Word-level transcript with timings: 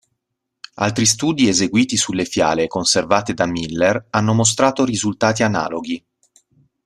Altri 0.77 1.05
studi 1.05 1.47
eseguiti 1.47 1.95
sulle 1.95 2.25
fiale 2.25 2.65
conservate 2.65 3.35
da 3.35 3.45
Miller 3.45 4.07
hanno 4.09 4.33
mostrato 4.33 4.83
risultati 4.83 5.43
analoghi. 5.43 6.03